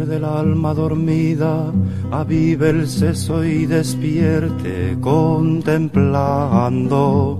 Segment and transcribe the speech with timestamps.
[0.00, 1.70] Recuerde el alma dormida,
[2.10, 7.38] avive el seso y despierte contemplando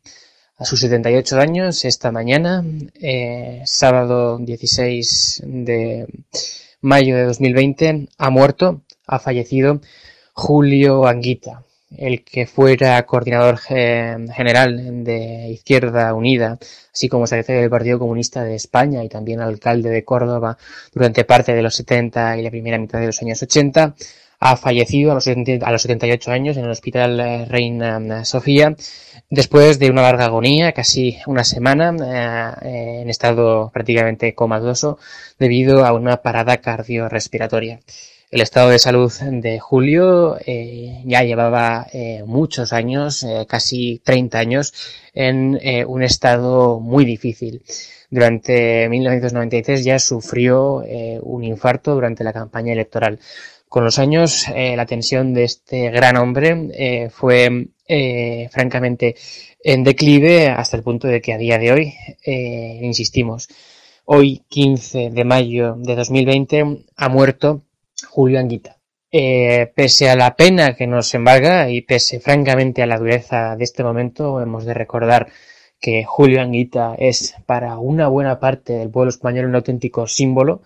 [0.57, 2.65] A sus 78 años, esta mañana,
[3.01, 6.09] eh, sábado 16 de
[6.81, 9.81] mayo de 2020, ha muerto, ha fallecido
[10.33, 11.63] Julio Anguita,
[11.97, 16.59] el que fuera coordinador general de Izquierda Unida,
[16.93, 20.59] así como secretario del Partido Comunista de España y también alcalde de Córdoba
[20.93, 23.95] durante parte de los 70 y la primera mitad de los años 80,
[24.41, 28.77] ha fallecido a los, 78 años en el Hospital eh, Reina Sofía
[29.31, 34.99] después de una larga agonía, casi una semana, eh, en estado prácticamente comatoso
[35.39, 37.81] debido a una parada cardiorrespiratoria.
[38.31, 44.39] El estado de salud de Julio eh, ya llevaba eh, muchos años, eh, casi 30
[44.39, 44.75] años,
[45.15, 47.63] en un estado muy difícil.
[48.11, 50.85] Durante 1993 ya sufrió
[51.23, 53.19] un infarto durante la campaña electoral.
[53.69, 57.69] Con los años, la tensión de este gran hombre fue
[58.51, 59.17] francamente
[59.63, 61.95] en declive hasta el punto de que a día de hoy,
[62.81, 63.49] insistimos,
[64.05, 67.63] hoy 15 de mayo de 2020 ha muerto
[68.07, 68.79] Julio Anguita.
[69.11, 73.65] Eh, pese a la pena que nos embarga y pese francamente a la dureza de
[73.65, 75.29] este momento, hemos de recordar
[75.81, 80.63] que Julio Anguita es para una buena parte del pueblo español un auténtico símbolo.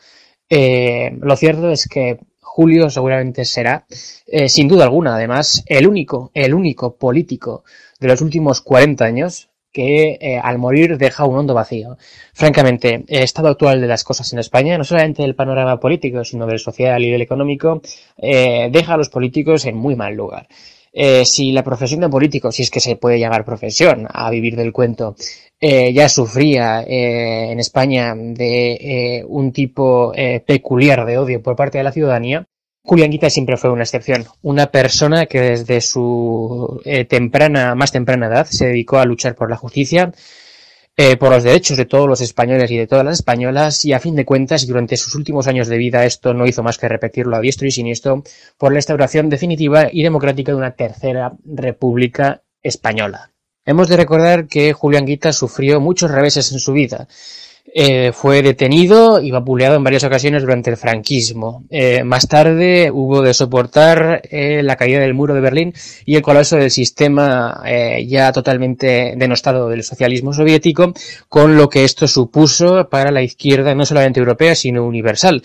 [0.48, 3.86] Eh, lo cierto es que Julio seguramente será,
[4.26, 7.64] eh, sin duda alguna, además, el único, el único político
[8.00, 11.96] de los últimos 40 años que eh, al morir deja un hondo vacío.
[12.34, 16.46] Francamente, el estado actual de las cosas en España, no solamente del panorama político, sino
[16.46, 17.80] del social y del económico,
[18.18, 20.46] eh, deja a los políticos en muy mal lugar.
[20.92, 24.56] Eh, si la profesión de político, si es que se puede llamar profesión, a vivir
[24.56, 25.16] del cuento,
[25.60, 30.12] ya sufría en España de un tipo
[30.44, 32.48] peculiar de odio por parte de la ciudadanía,
[32.84, 38.26] Julián Guita siempre fue una excepción, una persona que desde su eh, temprana, más temprana
[38.26, 40.12] edad se dedicó a luchar por la justicia,
[40.96, 44.00] eh, por los derechos de todos los españoles y de todas las españolas y a
[44.00, 47.36] fin de cuentas durante sus últimos años de vida esto no hizo más que repetirlo
[47.36, 48.24] a diestro y siniestro
[48.58, 53.30] por la instauración definitiva y democrática de una tercera república española.
[53.64, 57.06] Hemos de recordar que Julián Guita sufrió muchos reveses en su vida.
[57.74, 61.64] Eh, fue detenido y vapuleado en varias ocasiones durante el franquismo.
[61.70, 65.72] Eh, más tarde hubo de soportar eh, la caída del muro de Berlín
[66.04, 67.62] y el colapso del sistema
[68.06, 70.92] ya totalmente denostado del socialismo soviético,
[71.28, 75.42] con lo que esto supuso para la izquierda no solamente europea, sino universal.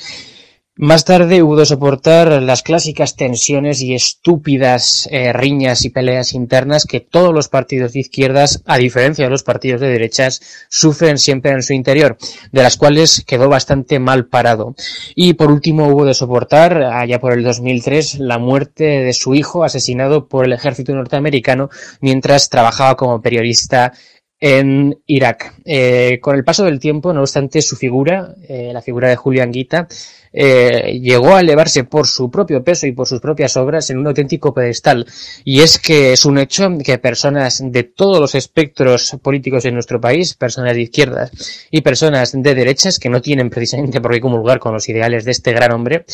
[0.79, 6.85] Más tarde hubo de soportar las clásicas tensiones y estúpidas eh, riñas y peleas internas
[6.85, 10.39] que todos los partidos de izquierdas, a diferencia de los partidos de derechas,
[10.69, 12.15] sufren siempre en su interior,
[12.51, 14.75] de las cuales quedó bastante mal parado.
[15.15, 19.63] Y por último hubo de soportar, allá por el 2003, la muerte de su hijo
[19.63, 21.71] asesinado por el ejército norteamericano
[22.01, 23.93] mientras trabajaba como periodista
[24.39, 25.55] en Irak.
[25.65, 29.51] Eh, con el paso del tiempo, no obstante, su figura, eh, la figura de Julián
[29.51, 29.87] Guita,
[30.31, 34.07] eh, llegó a elevarse por su propio peso y por sus propias obras en un
[34.07, 35.07] auténtico pedestal.
[35.43, 39.99] Y es que es un hecho que personas de todos los espectros políticos en nuestro
[39.99, 41.31] país, personas de izquierdas
[41.71, 45.31] y personas de derechas, que no tienen precisamente por qué comulgar con los ideales de
[45.31, 46.05] este gran hombre,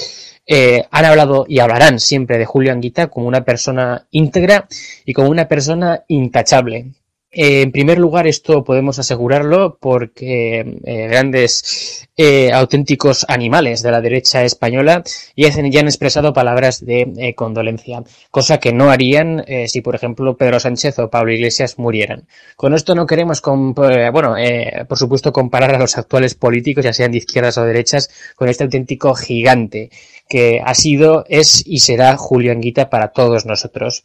[0.92, 4.68] han hablado y hablarán siempre de Julio Anguita como una persona íntegra
[5.06, 6.94] y como una persona intachable.
[7.36, 14.02] Eh, en primer lugar, esto podemos asegurarlo porque eh, grandes eh, auténticos animales de la
[14.02, 15.04] derecha española
[15.36, 20.60] ya, ya han expresado palabras de condolencia, cosa que no harían si, por ejemplo, Pedro
[20.60, 22.28] Sánchez o Pablo Iglesias murieran.
[22.56, 24.36] Con esto no queremos, bueno,
[24.88, 28.64] por supuesto, comparar a los actuales políticos, ya sean de izquierdas o derechas, con este
[28.64, 29.90] auténtico gigante
[30.30, 34.04] que ha sido, es y será Julio Anguita para todos nosotros.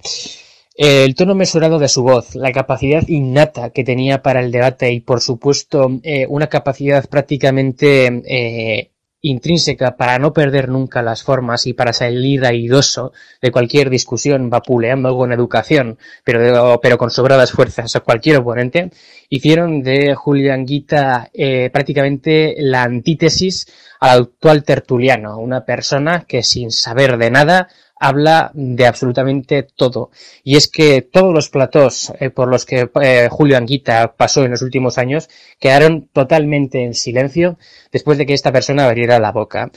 [0.80, 5.00] El tono mesurado de su voz, la capacidad innata que tenía para el debate y,
[5.00, 11.72] por supuesto, eh, una capacidad prácticamente eh, intrínseca para no perder nunca las formas y
[11.72, 17.96] para salir airoso de cualquier discusión vapuleando con educación, pero, pero con sobradas fuerzas.
[17.96, 18.92] A cualquier oponente,
[19.28, 23.66] hicieron de Julián Guita eh, prácticamente la antítesis
[23.98, 27.68] al actual tertuliano, una persona que sin saber de nada
[28.00, 30.10] habla de absolutamente todo.
[30.44, 34.52] Y es que todos los platós eh, por los que eh, Julio Anguita pasó en
[34.52, 35.28] los últimos años
[35.58, 37.58] quedaron totalmente en silencio
[37.92, 39.70] después de que esta persona abriera la boca.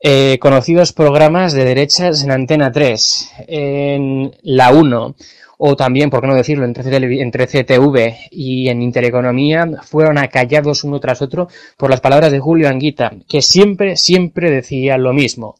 [0.00, 5.16] Eh, conocidos programas de derechas en Antena 3, en La 1,
[5.58, 11.20] o también, por qué no decirlo, entre, CTV y en Intereconomía, fueron acallados uno tras
[11.20, 15.56] otro por las palabras de Julio Anguita, que siempre, siempre decía lo mismo.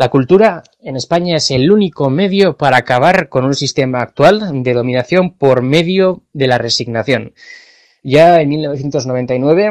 [0.00, 4.72] La cultura en España es el único medio para acabar con un sistema actual de
[4.72, 7.34] dominación por medio de la resignación.
[8.02, 9.66] Ya en 1999,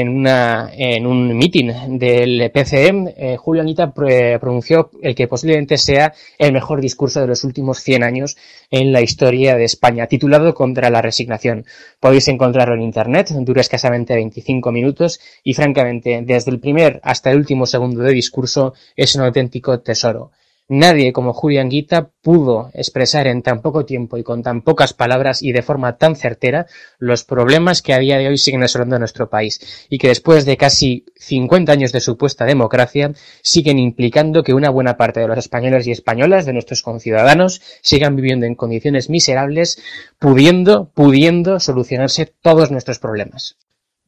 [0.00, 6.14] en, una, en un mitin del PCM, eh, Julio Anita pronunció el que posiblemente sea
[6.38, 8.36] el mejor discurso de los últimos 100 años
[8.70, 11.66] en la historia de España, titulado Contra la resignación.
[12.00, 17.36] Podéis encontrarlo en Internet, dura escasamente 25 minutos y francamente, desde el primer hasta el
[17.36, 20.30] último segundo de discurso, es un auténtico tesoro.
[20.68, 25.42] Nadie como Julián Guita pudo expresar en tan poco tiempo y con tan pocas palabras
[25.42, 26.64] y de forma tan certera
[26.98, 30.56] los problemas que a día de hoy siguen asolando nuestro país y que después de
[30.56, 33.12] casi 50 años de supuesta democracia
[33.42, 38.16] siguen implicando que una buena parte de los españoles y españolas, de nuestros conciudadanos, sigan
[38.16, 39.82] viviendo en condiciones miserables,
[40.18, 43.58] pudiendo, pudiendo solucionarse todos nuestros problemas.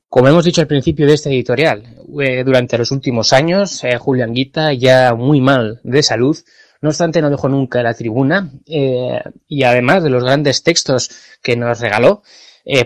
[0.08, 1.82] Como hemos dicho al principio de este editorial,
[2.20, 6.36] eh, durante los últimos años, eh, Julián Guita, ya muy mal de salud,
[6.80, 11.10] no obstante no dejó nunca la tribuna, eh, y además de los grandes textos
[11.42, 12.22] que nos regaló,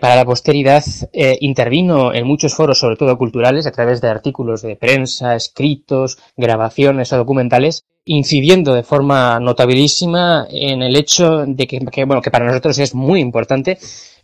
[0.03, 0.85] para la posteridad
[1.41, 7.11] intervino en muchos foros, sobre todo culturales, a través de artículos de prensa, escritos, grabaciones
[7.15, 12.79] o documentales, incidiendo de forma notabilísima en el hecho de que, bueno, que para nosotros
[12.79, 13.79] es muy importante,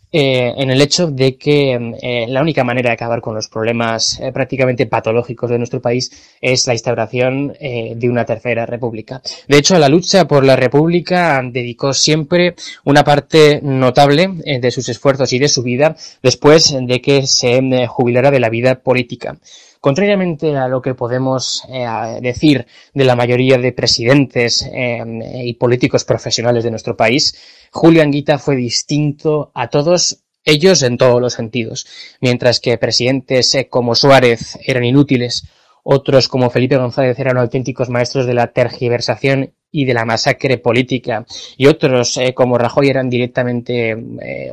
[0.09, 4.17] eh, en el hecho de que eh, la única manera de acabar con los problemas
[4.21, 9.21] eh, prácticamente patológicos de nuestro país es la instauración de una tercera república.
[9.47, 12.55] De hecho, a la lucha por la república dedicó siempre
[12.85, 14.29] una parte notable
[14.59, 18.75] de sus esfuerzos y de su vida después de que se jubilara de la vida
[18.75, 19.37] política.
[19.79, 21.85] Contrariamente a lo que podemos eh,
[22.21, 25.03] decir de la mayoría de presidentes eh,
[25.43, 27.37] y políticos profesionales de nuestro país,
[27.71, 31.85] Julio Anguita fue distinto a todos ellos en todos los sentidos.
[32.21, 35.47] Mientras que presidentes eh, como Suárez eran inútiles,
[35.83, 41.25] otros como Felipe González eran auténticos maestros de la tergiversación y de la masacre política,
[41.55, 43.95] y otros como Rajoy eran directamente,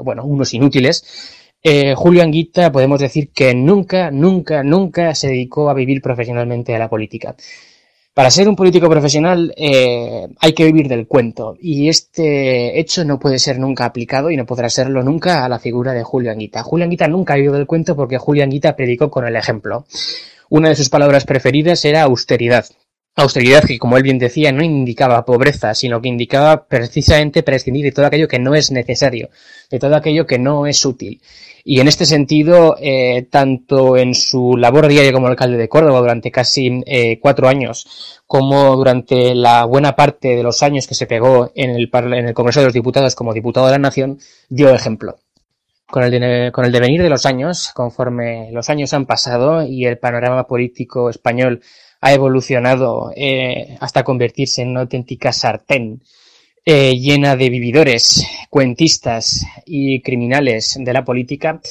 [0.02, 5.74] bueno, unos inútiles, eh, Julio Anguita podemos decir que nunca, nunca, nunca se dedicó a
[5.74, 7.34] vivir profesionalmente a la política.
[8.12, 13.18] Para ser un político profesional eh, hay que vivir del cuento y este hecho no
[13.18, 16.62] puede ser nunca aplicado y no podrá serlo nunca a la figura de Julio Anguita.
[16.62, 19.86] Julio Anguita nunca vivido del cuento porque Julio Anguita predicó con el ejemplo.
[20.50, 22.66] Una de sus palabras preferidas era austeridad.
[23.16, 27.92] Austeridad que, como él bien decía, no indicaba pobreza, sino que indicaba precisamente prescindir de
[27.92, 29.30] todo aquello que no es necesario,
[29.70, 31.20] de todo aquello que no es útil.
[31.62, 36.32] Y en este sentido, eh, tanto en su labor diaria como alcalde de Córdoba durante
[36.32, 41.52] casi eh, cuatro años, como durante la buena parte de los años que se pegó
[41.54, 44.18] en el, en el Congreso de los Diputados como diputado de la Nación,
[44.48, 45.20] dio ejemplo.
[45.86, 49.98] Con el, con el devenir de los años, conforme los años han pasado y el
[49.98, 51.62] panorama político español
[52.04, 56.02] ha evolucionado eh, hasta convertirse en una auténtica sartén
[56.66, 61.62] eh, llena de vividores, cuentistas y criminales de la política,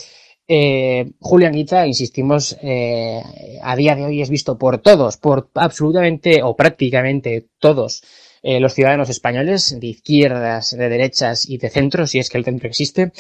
[0.48, 3.22] eh, Julián Guita, insistimos, eh,
[3.62, 8.02] a día de hoy es visto por todos, por absolutamente o prácticamente todos
[8.46, 12.68] los ciudadanos españoles, de izquierdas, de derechas y de centro, si es que el centro
[12.68, 13.14] existe,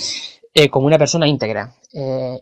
[0.70, 1.76] como una persona íntegra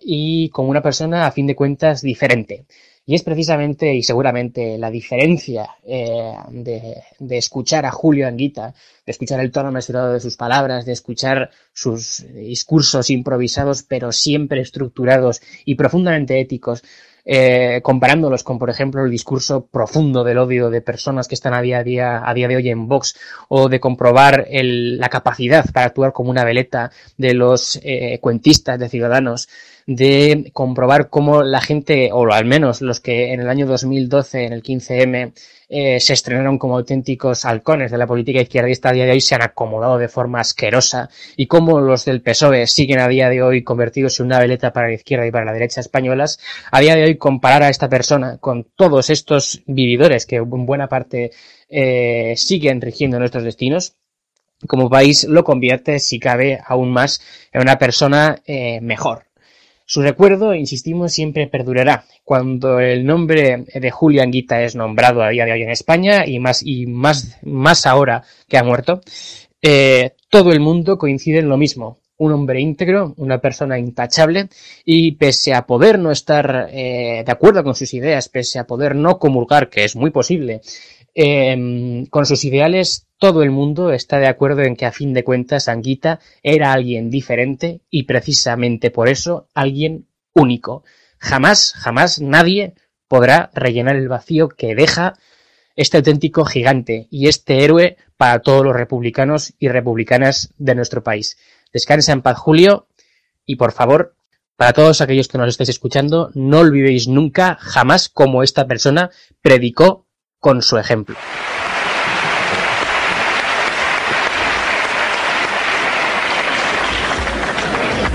[0.01, 2.65] y como una persona, a fin de cuentas, diferente.
[3.11, 8.73] Y es precisamente y seguramente la diferencia eh, de, de, escuchar a Julio Anguita,
[9.05, 14.61] de escuchar el tono mesurado de sus palabras, de escuchar sus discursos improvisados pero siempre
[14.61, 16.83] estructurados y profundamente éticos,
[17.25, 21.61] eh, comparándolos con, por ejemplo, el discurso profundo del odio de personas que están a
[21.61, 23.15] día, a día, a día de hoy en Vox,
[23.49, 28.87] o de comprobar la capacidad para actuar como una veleta de los eh, cuentistas de
[28.89, 29.49] ciudadanos,
[29.87, 34.53] de comprobar cómo la gente, o al menos los que en el año 2012, en
[34.53, 35.33] el 15M,
[35.73, 39.35] eh, se estrenaron como auténticos halcones de la política izquierdista a día de hoy se
[39.35, 43.63] han acomodado de forma asquerosa y cómo los del PSOE siguen a día de hoy
[43.63, 46.39] convertidos en una veleta para la izquierda y para la derecha españolas,
[46.71, 50.89] a día de hoy comparar a esta persona con todos estos vividores que en buena
[50.89, 51.31] parte
[51.69, 53.95] eh, siguen rigiendo nuestros destinos,
[54.67, 57.21] como país lo convierte, si cabe, aún más
[57.53, 59.30] en una persona eh, mejor,
[59.91, 62.05] su recuerdo, insistimos, siempre perdurará.
[62.23, 66.39] Cuando el nombre de Julio Anguita es nombrado a día de hoy en España y
[66.39, 69.01] más, y más, más ahora que ha muerto,
[69.61, 71.99] eh, todo el mundo coincide en lo mismo.
[72.15, 74.47] Un hombre íntegro, una persona intachable
[74.85, 78.95] y pese a poder no estar eh, de acuerdo con sus ideas, pese a poder
[78.95, 80.61] no comulgar, que es muy posible,
[81.13, 85.23] eh, con sus ideales, todo el mundo está de acuerdo en que a fin de
[85.23, 90.83] cuentas Anguita era alguien diferente y precisamente por eso alguien único.
[91.19, 92.73] Jamás, jamás nadie
[93.07, 95.13] podrá rellenar el vacío que deja
[95.75, 101.37] este auténtico gigante y este héroe para todos los republicanos y republicanas de nuestro país.
[101.71, 102.87] Descansa en paz, Julio,
[103.45, 104.15] y por favor,
[104.55, 109.09] para todos aquellos que nos estáis escuchando, no olvidéis nunca, jamás, cómo esta persona
[109.41, 110.07] predicó
[110.41, 111.15] con su ejemplo.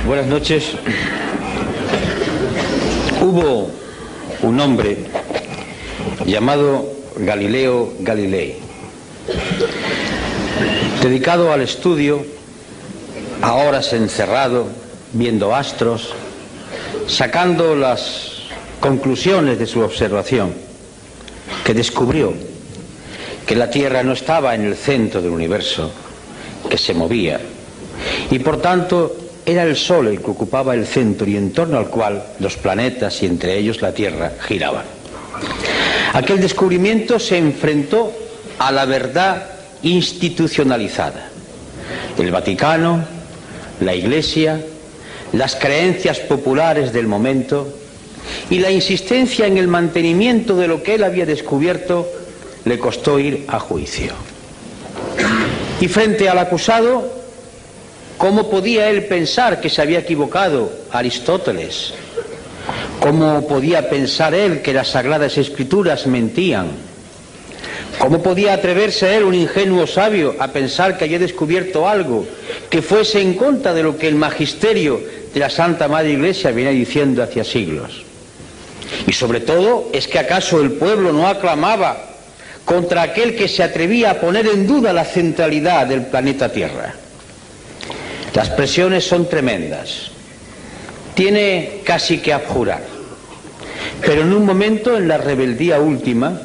[0.05, 0.73] Buenas noches.
[3.21, 3.71] Hubo
[4.43, 4.99] un hombre
[6.27, 6.85] llamado
[7.17, 8.57] Galileo Galilei,
[11.01, 12.27] dedicado al estudio,
[13.41, 14.67] a horas encerrado,
[15.13, 16.13] viendo astros,
[17.07, 18.49] sacando las
[18.81, 20.66] conclusiones de su observación,
[21.65, 22.33] que descubrió
[23.47, 25.91] que la Tierra no estaba en el centro del universo,
[26.69, 27.41] que se movía,
[28.31, 31.89] y por tanto era el Sol el que ocupaba el centro y en torno al
[31.89, 34.85] cual los planetas y entre ellos la Tierra giraban.
[36.13, 38.13] Aquel descubrimiento se enfrentó
[38.59, 39.47] a la verdad
[39.83, 41.29] institucionalizada.
[42.19, 43.05] El Vaticano,
[43.81, 44.61] la Iglesia,
[45.33, 47.69] las creencias populares del momento
[48.51, 52.09] y la insistencia en el mantenimiento de lo que él había descubierto
[52.65, 54.13] le costó ir a juicio.
[55.81, 57.17] Y frente al acusado,
[58.19, 61.93] ¿Cómo podía él pensar que se había equivocado Aristóteles?
[62.99, 66.69] ¿Cómo podía pensar él que las sagradas escrituras mentían?
[67.99, 72.27] ¿Cómo podía atreverse él, un ingenuo sabio, a pensar que había descubierto algo
[72.71, 75.01] que fuese en contra de lo que el magisterio
[75.33, 78.06] de la Santa Madre Iglesia viene diciendo hacia siglos?
[79.07, 81.97] Y sobre todo, ¿es que acaso el pueblo no aclamaba
[82.65, 86.95] contra aquel que se atrevía a poner en duda la centralidad del planeta Tierra?
[88.35, 90.11] Las presiones son tremendas.
[91.15, 92.83] Tiene casi que abjurar.
[94.03, 96.41] Pero en un momento, en la rebeldía última,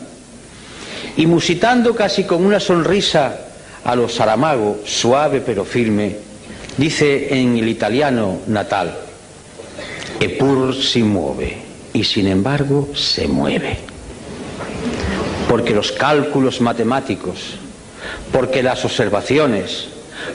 [1.17, 3.35] y musitando casi con una sonrisa
[3.83, 6.15] a los Saramago, suave pero firme,
[6.77, 8.95] dice en el italiano natal,
[10.19, 11.57] Epur si mueve,
[11.93, 13.77] y sin embargo se mueve.
[15.47, 17.55] Porque los cálculos matemáticos,
[18.31, 19.87] porque las observaciones,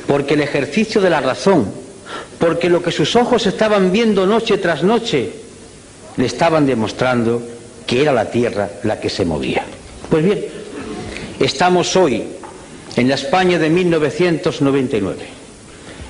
[0.06, 1.70] porque el ejercicio de la razón,
[2.38, 5.32] porque lo que sus ojos estaban viendo noche tras noche,
[6.16, 7.42] le estaban demostrando
[7.86, 9.64] que era la tierra la que se movía.
[10.10, 10.44] Pues bien,
[11.40, 12.24] estamos hoy
[12.96, 15.16] en la España de 1999,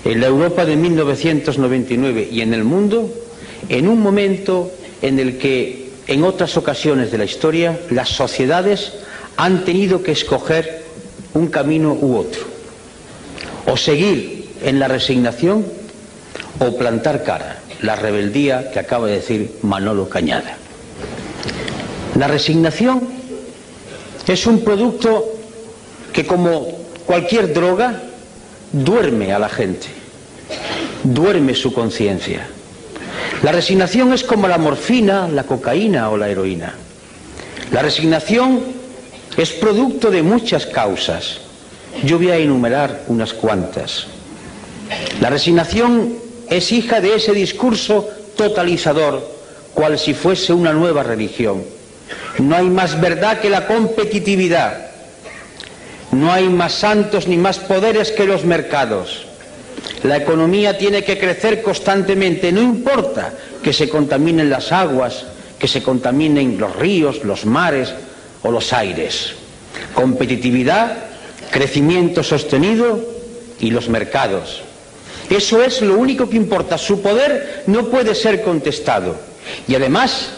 [0.04, 3.10] en la Europa de 1999 y en el mundo
[3.68, 4.70] en un momento
[5.02, 8.92] en el que en otras ocasiones de la historia las sociedades
[9.36, 10.84] han tenido que escoger
[11.34, 12.42] un camino u otro
[13.66, 15.66] o seguir en la resignación
[16.58, 20.56] o plantar cara, la rebeldía que acaba de decir Manolo Cañada.
[22.18, 23.02] La resignación
[24.26, 25.24] es un producto
[26.12, 26.66] que como
[27.04, 28.02] cualquier droga
[28.72, 29.88] duerme a la gente,
[31.04, 32.48] duerme su conciencia.
[33.42, 36.74] La resignación es como la morfina, la cocaína o la heroína.
[37.70, 38.60] La resignación
[39.36, 41.38] es producto de muchas causas.
[42.04, 44.06] Yo voy a enumerar unas cuantas.
[45.20, 46.14] La resignación
[46.48, 49.28] es hija de ese discurso totalizador,
[49.74, 51.62] cual si fuese una nueva religión.
[52.38, 54.86] No hay más verdad que la competitividad.
[56.12, 59.25] No hay más santos ni más poderes que los mercados.
[60.02, 65.24] La economía tiene que crecer constantemente, no importa que se contaminen las aguas,
[65.58, 67.92] que se contaminen los ríos, los mares
[68.42, 69.32] o los aires.
[69.94, 70.96] Competitividad,
[71.50, 73.00] crecimiento sostenido
[73.60, 74.62] y los mercados.
[75.30, 76.78] Eso es lo único que importa.
[76.78, 79.16] Su poder no puede ser contestado.
[79.66, 80.30] Y además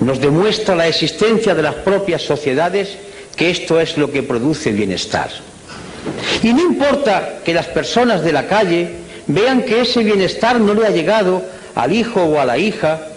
[0.00, 2.96] nos demuestra la existencia de las propias sociedades
[3.36, 5.30] que esto es lo que produce bienestar.
[6.42, 8.90] Y no importa que las personas de la calle
[9.26, 11.42] vean que ese bienestar no le ha llegado
[11.74, 13.08] al hijo o a la hija,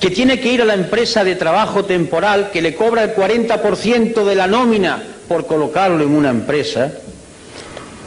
[0.00, 4.24] que tiene que ir a la empresa de trabajo temporal que le cobra el 40%
[4.24, 6.92] de la nómina por colocarlo en una empresa,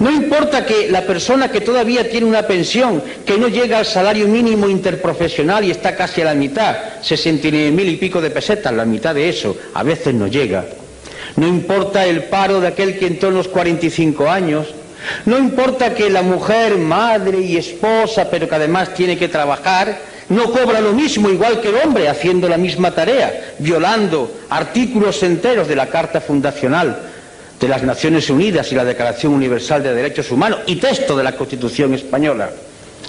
[0.01, 4.27] no importa que la persona que todavía tiene una pensión que no llega al salario
[4.27, 8.83] mínimo interprofesional y está casi a la mitad, 69 mil y pico de pesetas, la
[8.83, 10.65] mitad de eso, a veces no llega.
[11.35, 14.67] No importa el paro de aquel que entró en los 45 años.
[15.25, 19.97] No importa que la mujer, madre y esposa, pero que además tiene que trabajar,
[20.29, 25.67] no cobra lo mismo igual que el hombre haciendo la misma tarea, violando artículos enteros
[25.67, 26.99] de la Carta Fundacional
[27.59, 31.33] de las Naciones Unidas y la Declaración Universal de Derechos Humanos y texto de la
[31.33, 32.49] Constitución española.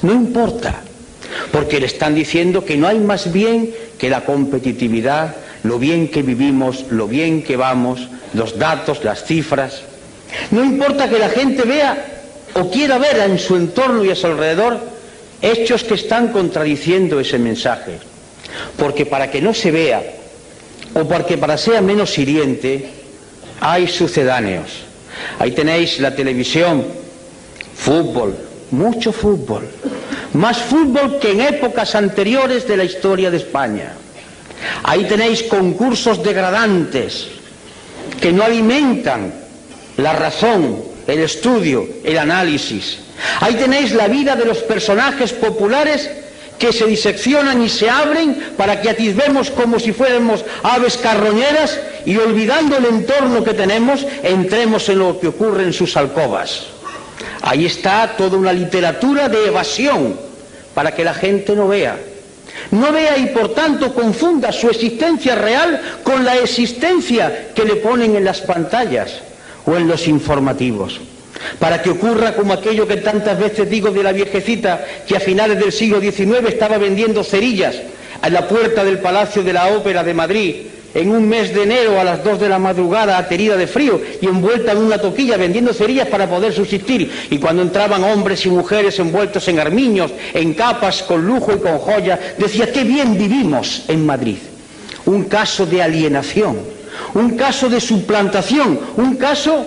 [0.02, 0.80] No importa,
[1.50, 6.22] porque le están diciendo que no hay más bien que la competitividad, lo bien que
[6.22, 9.82] vivimos, lo bien que vamos, los datos, las cifras.
[10.50, 12.04] No importa que la gente vea
[12.54, 14.80] o quiera ver en su entorno y a su alrededor
[15.40, 17.98] hechos que están contradiciendo ese mensaje.
[18.76, 20.02] Porque para que no se vea
[20.94, 22.88] o porque para sea menos hiriente,
[23.60, 24.82] hay sucedáneos.
[25.38, 26.84] Ahí tenéis la televisión,
[27.74, 28.36] fútbol,
[28.70, 29.68] mucho fútbol,
[30.34, 33.92] más fútbol que en épocas anteriores de la historia de España.
[34.82, 37.28] Ahí tenéis concursos degradantes
[38.20, 39.32] que no alimentan
[39.96, 42.98] la razón, el estudio, el análisis.
[43.40, 46.10] Ahí tenéis la vida de los personajes populares
[46.58, 52.16] que se diseccionan y se abren para que atisbemos como si fuéramos aves carroñeras y
[52.16, 56.66] olvidando el entorno que tenemos, entremos en lo que ocurre en sus alcobas.
[57.42, 60.16] Ahí está toda una literatura de evasión
[60.74, 61.98] para que la gente no vea.
[62.70, 68.16] No vea y por tanto confunda su existencia real con la existencia que le ponen
[68.16, 69.20] en las pantallas
[69.66, 71.00] o en los informativos.
[71.58, 75.58] Para que ocurra como aquello que tantas veces digo de la viejecita que a finales
[75.58, 77.76] del siglo XIX estaba vendiendo cerillas
[78.20, 80.54] a la puerta del Palacio de la Ópera de Madrid
[80.94, 84.26] en un mes de enero a las dos de la madrugada aterida de frío y
[84.26, 88.98] envuelta en una toquilla vendiendo cerillas para poder subsistir y cuando entraban hombres y mujeres
[88.98, 94.04] envueltos en armiños, en capas, con lujo y con joyas, decía qué bien vivimos en
[94.04, 94.38] Madrid.
[95.06, 96.58] Un caso de alienación,
[97.14, 99.66] un caso de suplantación, un caso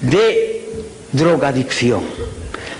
[0.00, 0.66] de
[1.12, 2.02] drogadicción.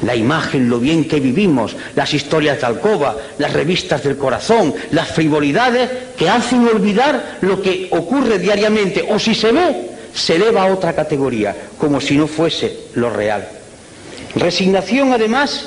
[0.04, 5.08] La imagen, lo bien que vivimos, las historias de alcoba, las revistas del corazón, las
[5.08, 10.72] frivolidades que hacen olvidar lo que ocurre diariamente o si se ve, se eleva a
[10.72, 13.48] otra categoría, como si no fuese lo real.
[14.34, 15.66] Resignación además,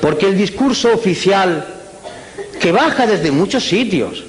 [0.00, 1.66] porque el discurso oficial,
[2.60, 4.24] que baja desde muchos sitios,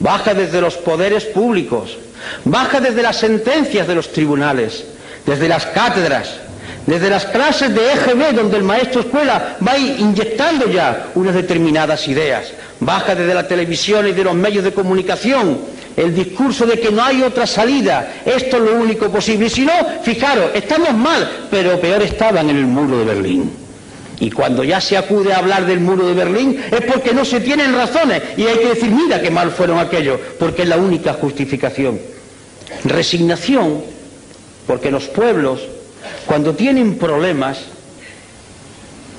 [0.00, 1.96] baja desde los poderes públicos,
[2.44, 4.84] baja desde las sentencias de los tribunales,
[5.24, 6.40] desde las cátedras,
[6.86, 12.52] desde las clases de EGB, donde el maestro escuela va inyectando ya unas determinadas ideas,
[12.80, 17.02] baja desde la televisión y de los medios de comunicación el discurso de que no
[17.02, 19.46] hay otra salida, esto es lo único posible.
[19.46, 19.72] Y si no,
[20.02, 23.50] fijaros, estamos mal, pero peor estaban en el muro de Berlín.
[24.20, 27.40] Y cuando ya se acude a hablar del muro de Berlín es porque no se
[27.40, 31.14] tienen razones y hay que decir, mira qué mal fueron aquellos, porque es la única
[31.14, 31.98] justificación.
[32.84, 33.82] Resignación,
[34.66, 35.60] porque los pueblos
[36.26, 37.58] cuando tienen problemas,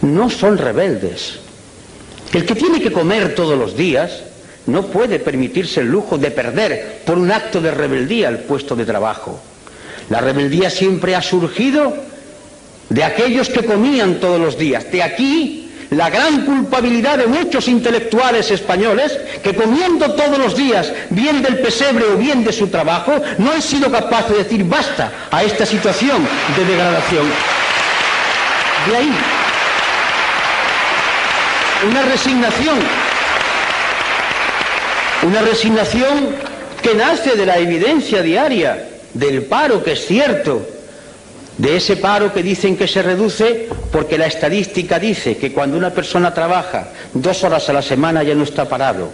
[0.02, 1.40] no son rebeldes.
[2.34, 4.24] El que tiene que comer todos los días
[4.68, 8.86] no puede permitirse el lujo de perder por un acto de rebeldía el puesto de
[8.86, 9.40] trabajo.
[10.10, 11.94] La rebeldía siempre ha surgido
[12.90, 14.92] de aquellos que comían todos los días.
[14.92, 21.42] De aquí la gran culpabilidad de muchos intelectuales españoles que comiendo todos los días bien
[21.42, 25.44] del pesebre o bien de su trabajo, no han sido capaces de decir basta a
[25.44, 27.26] esta situación de degradación.
[28.90, 29.12] de ahí.
[31.90, 32.80] Una resignación.
[35.24, 36.36] Una resignación
[36.82, 40.77] que nace de la evidencia diaria, del paro que es cierto,
[41.58, 45.90] de ese paro que dicen que se reduce porque la estadística dice que cuando una
[45.90, 49.10] persona trabaja dos horas a la semana ya no está parado.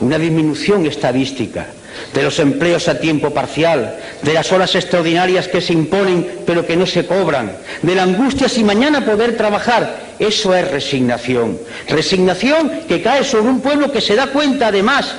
[0.00, 1.66] Una disminución estadística
[2.14, 6.76] de los empleos a tiempo parcial, de las horas extraordinarias que se imponen pero que
[6.76, 10.10] no se cobran, de la angustia si mañana poder trabajar.
[10.18, 11.58] Eso es resignación.
[11.88, 15.14] Resignación que cae sobre un pueblo que se da cuenta además,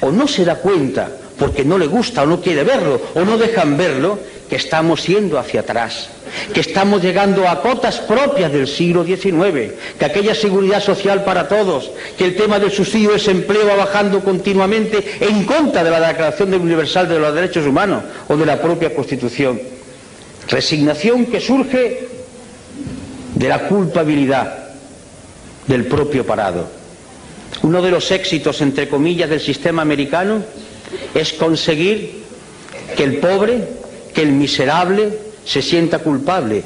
[0.00, 1.08] o no se da cuenta,
[1.38, 4.18] porque no le gusta o no quiere verlo, o no dejan verlo,
[4.50, 6.08] que estamos yendo hacia atrás,
[6.52, 11.92] que estamos llegando a cotas propias del siglo XIX, que aquella seguridad social para todos,
[12.18, 16.52] que el tema del subsidio de desempleo va bajando continuamente en contra de la Declaración
[16.52, 19.60] Universal de los Derechos Humanos o de la propia Constitución.
[20.48, 22.08] Resignación que surge
[23.36, 24.70] de la culpabilidad
[25.68, 26.68] del propio parado.
[27.62, 30.42] Uno de los éxitos, entre comillas, del sistema americano
[31.14, 32.24] es conseguir
[32.96, 33.79] que el pobre
[34.12, 35.10] que el miserable
[35.44, 36.62] se sienta culpable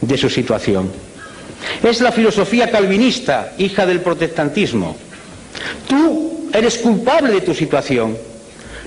[0.00, 0.90] de su situación.
[1.82, 4.96] Es la filosofía calvinista, hija del protestantismo.
[5.88, 8.16] Tú eres culpable de tu situación.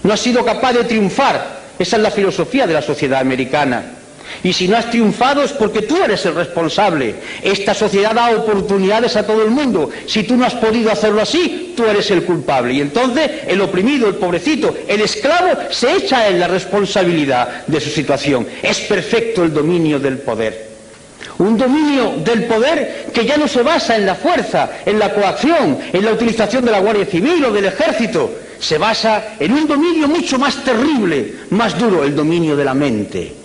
[0.03, 1.57] No has sido capaz de triunfar.
[1.79, 3.96] Esa es la filosofía de la sociedad americana.
[4.43, 7.15] Y si no has triunfado es porque tú eres el responsable.
[7.41, 9.89] Esta sociedad da oportunidades a todo el mundo.
[10.05, 12.73] Si tú no has podido hacerlo así, tú eres el culpable.
[12.73, 17.89] Y entonces el oprimido, el pobrecito, el esclavo se echa en la responsabilidad de su
[17.89, 18.47] situación.
[18.61, 20.67] Es perfecto el dominio del poder.
[21.39, 25.77] Un dominio del poder que ya no se basa en la fuerza, en la coacción,
[25.93, 28.31] en la utilización de la Guardia Civil o del ejército.
[28.59, 33.36] Se basa en un dominio mucho más terrible, más duro, el dominio de la mente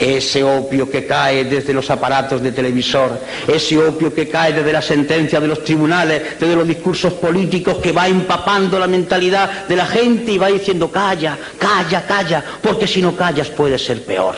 [0.00, 4.80] ese opio que cae desde los aparatos de televisor, ese opio que cae desde la
[4.80, 9.84] sentencia de los tribunales, desde los discursos políticos que va empapando la mentalidad de la
[9.84, 14.36] gente y va diciendo calla, calla, calla, porque si no callas puede ser peor.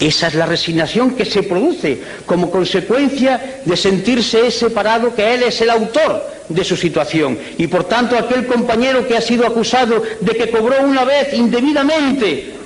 [0.00, 5.60] Esa es la resignación que se produce como consecuencia de sentirse separado que él es
[5.60, 7.38] el autor de su situación.
[7.58, 12.59] Y por tanto aquel compañero que ha sido acusado de que cobró una vez indebidamente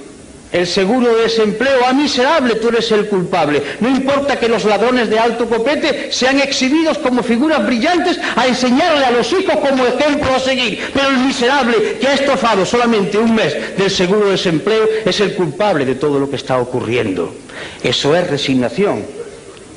[0.55, 3.61] el seguro de desempleo, a miserable, tú eres el culpable.
[3.81, 9.05] No importa que los ladrones de alto copete sean exhibidos como figuras brillantes a enseñarle
[9.05, 13.35] a los hijos como ejemplo a seguir, pero el miserable que ha estofado solamente un
[13.35, 17.35] mes del seguro de desempleo es el culpable de todo lo que está ocurriendo.
[17.83, 19.05] Eso es resignación.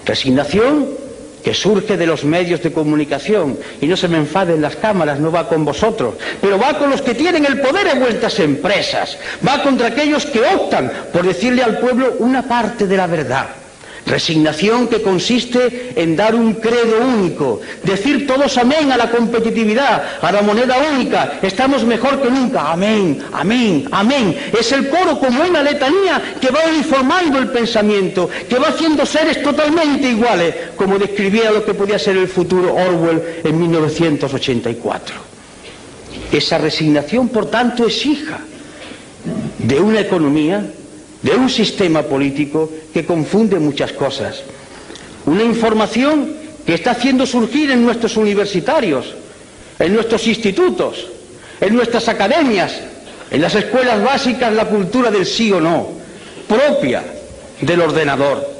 [0.05, 1.06] Resignación
[1.47, 5.31] que surge de los medios de comunicación, y no se me enfaden las cámaras, no
[5.31, 9.63] va con vosotros, pero va con los que tienen el poder en vuestras empresas, va
[9.63, 13.47] contra aquellos que optan por decirle al pueblo una parte de la verdad.
[14.07, 20.31] Resignación que consiste en dar un credo único, decir todos amén a la competitividad, a
[20.31, 24.37] la moneda única, estamos mejor que nunca, amén, amén, amén.
[24.57, 29.43] Es el coro como una letanía que va uniformando el pensamiento, que va haciendo seres
[29.43, 35.15] totalmente iguales, como describía lo que podía ser el futuro Orwell en 1984.
[36.31, 38.39] Esa resignación, por tanto, es hija
[39.57, 40.65] de una economía
[41.21, 44.41] de un sistema político que confunde muchas cosas.
[45.25, 49.13] Una información que está haciendo surgir en nuestros universitarios,
[49.79, 51.07] en nuestros institutos,
[51.59, 52.79] en nuestras academias,
[53.31, 55.89] en las escuelas básicas la cultura del sí o no,
[56.47, 57.03] propia
[57.61, 58.57] del ordenador.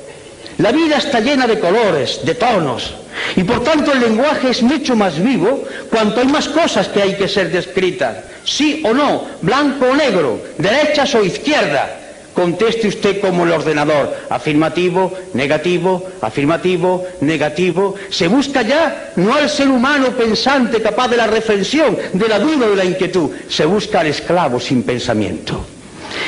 [0.58, 2.94] La vida está llena de colores, de tonos,
[3.36, 7.16] y por tanto el lenguaje es mucho más vivo cuanto hay más cosas que hay
[7.16, 12.07] que ser descritas, sí o no, blanco o negro, derechas o izquierda,
[12.38, 14.16] Conteste usted como el ordenador.
[14.30, 17.96] Afirmativo, negativo, afirmativo, negativo.
[18.12, 22.70] Se busca ya no al ser humano pensante capaz de la reflexión, de la duda,
[22.70, 23.32] de la inquietud.
[23.50, 25.66] Se busca al esclavo sin pensamiento.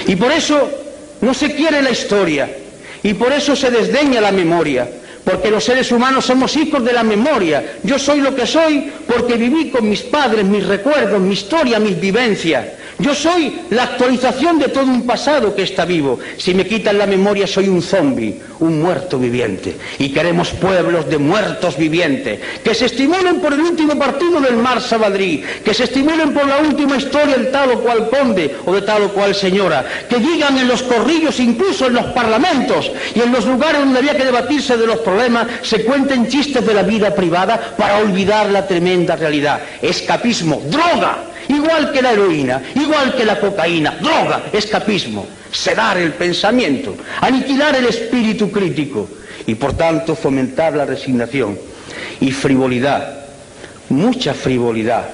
[0.07, 0.67] Y por eso
[1.21, 2.49] no se quiere la historia.
[3.03, 4.89] Y por eso se desdeña la memoria.
[5.23, 7.75] Porque los seres humanos somos hijos de la memoria.
[7.83, 12.01] Yo soy lo que soy porque viví con mis padres, mis recuerdos, mi historia, mis
[12.01, 12.65] vivencias.
[12.99, 16.19] Yo soy la actualización de todo un pasado que está vivo.
[16.37, 19.77] Si me quitan la memoria soy un zombi, un muerto viviente.
[19.99, 24.81] Y queremos pueblos de muertos vivientes, que se estimulen por el último partido del Mar
[24.81, 28.81] Sabadrí, que se estimulen por la última historia del tal o cual conde o de
[28.81, 33.31] tal o cual señora, que digan en los corrillos, incluso en los parlamentos y en
[33.31, 37.15] los lugares donde había que debatirse de los problemas, se cuenten chistes de la vida
[37.15, 39.61] privada para olvidar la tremenda realidad.
[39.81, 46.95] Escapismo, droga igual que la heroína, igual que la cocaína, droga, escapismo, sedar el pensamiento,
[47.19, 49.09] aniquilar el espíritu crítico
[49.45, 51.57] y por tanto fomentar la resignación
[52.21, 53.25] y frivolidad,
[53.89, 55.09] mucha frivolidad.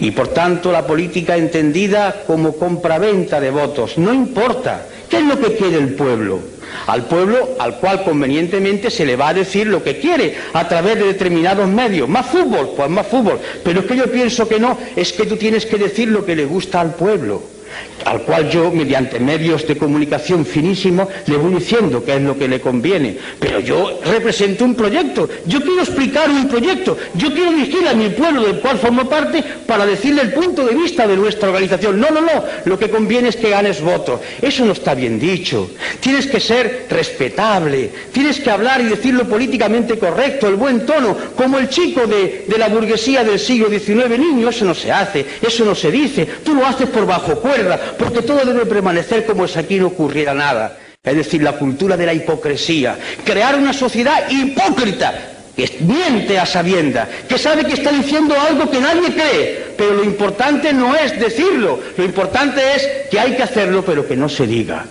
[0.00, 3.98] Y por tanto la política entendida como compraventa de votos.
[3.98, 6.40] No importa, ¿qué es lo que quiere el pueblo?
[6.86, 10.96] al pueblo al cual convenientemente se le va a decir lo que quiere a través
[10.96, 12.08] de determinados medios.
[12.08, 13.40] Más fútbol, pues más fútbol.
[13.64, 16.36] Pero es que yo pienso que no, es que tú tienes que decir lo que
[16.36, 17.57] le gusta al pueblo
[18.04, 22.48] al cual yo, mediante medios de comunicación finísimos, le voy diciendo qué es lo que
[22.48, 23.18] le conviene.
[23.38, 28.08] Pero yo represento un proyecto, yo quiero explicar un proyecto, yo quiero dirigir a mi
[28.10, 32.00] pueblo del cual formo parte para decirle el punto de vista de nuestra organización.
[32.00, 34.20] No, no, no, lo que conviene es que ganes votos.
[34.40, 35.70] Eso no está bien dicho.
[36.00, 41.58] Tienes que ser respetable, tienes que hablar y decirlo políticamente correcto, el buen tono, como
[41.58, 44.18] el chico de, de la burguesía del siglo XIX.
[44.18, 47.67] Niño, eso no se hace, eso no se dice, tú lo haces por bajo cuerda
[47.76, 50.78] porque todo debe permanecer como si aquí no ocurriera nada.
[51.02, 52.96] Es decir, la cultura de la hipocresía.
[53.24, 55.14] Crear una sociedad hipócrita
[55.56, 60.04] que miente a sabienda, que sabe que está diciendo algo que nadie cree, pero lo
[60.04, 64.46] importante no es decirlo, lo importante es que hay que hacerlo, pero que no se
[64.46, 64.86] diga.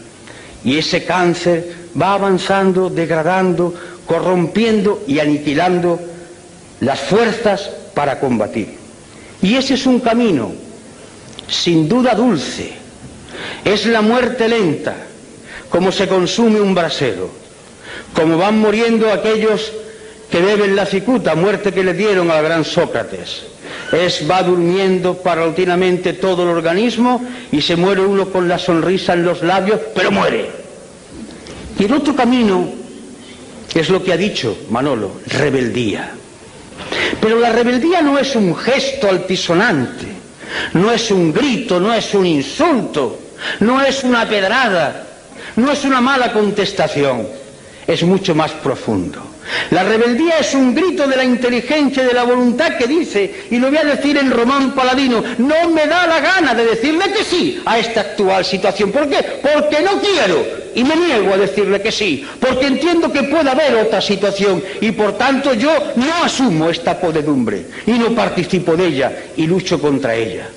[0.65, 3.73] Y ese cáncer va avanzando, degradando,
[4.05, 6.01] corrompiendo y aniquilando
[6.81, 8.75] las fuerzas para combatir.
[9.41, 10.51] Y ese es un camino,
[11.47, 12.73] sin duda dulce,
[13.63, 14.95] es la muerte lenta,
[15.69, 17.29] como se consume un brasero,
[18.13, 19.71] como van muriendo aquellos
[20.29, 23.43] que beben la cicuta, muerte que le dieron al gran Sócrates.
[23.91, 29.23] Es, va durmiendo paulatinamente todo el organismo y se muere uno con la sonrisa en
[29.23, 30.49] los labios, pero muere.
[31.79, 32.69] Y el otro camino
[33.73, 36.11] es lo que ha dicho Manolo, rebeldía.
[37.21, 40.07] Pero la rebeldía no es un gesto altisonante,
[40.73, 43.19] no es un grito, no es un insulto,
[43.59, 45.05] no es una pedrada,
[45.55, 47.27] no es una mala contestación,
[47.85, 49.23] es mucho más profundo.
[49.71, 53.57] La rebeldía es un grito de la inteligencia y de la voluntad que dice, y
[53.57, 57.23] lo voy a decir en Román Paladino, no me da la gana de decirle que
[57.23, 58.91] sí a esta actual situación.
[58.91, 59.39] ¿Por qué?
[59.41, 63.73] Porque no quiero y me niego a decirle que sí, porque entiendo que puede haber
[63.77, 69.11] otra situación y por tanto yo no asumo esta podedumbre y no participo de ella
[69.35, 70.47] y lucho contra ella.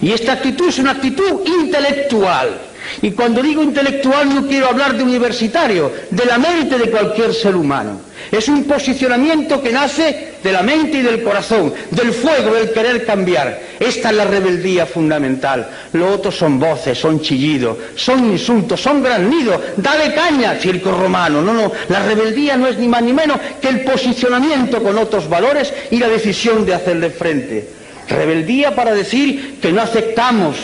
[0.00, 2.60] Y esta actitud es una actitud intelectual.
[3.02, 7.56] Y cuando digo intelectual no quiero hablar de universitario, de la mente de cualquier ser
[7.56, 8.00] humano.
[8.30, 13.04] Es un posicionamiento que nace de la mente y del corazón, del fuego, del querer
[13.04, 13.60] cambiar.
[13.78, 15.68] Esta es la rebeldía fundamental.
[15.92, 19.60] Lo otro son voces, son chillidos, son insultos, son grannidos.
[19.76, 21.42] Dale caña, circo romano.
[21.42, 21.72] No, no.
[21.88, 25.98] La rebeldía no es ni más ni menos que el posicionamiento con otros valores y
[25.98, 27.83] la decisión de hacerle frente.
[28.08, 30.56] Rebeldía para decir que no aceptamos